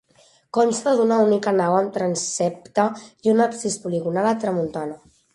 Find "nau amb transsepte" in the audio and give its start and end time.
1.59-2.85